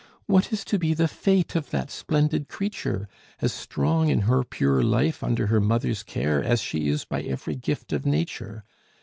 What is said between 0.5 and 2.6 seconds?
is to be the fate of that splendid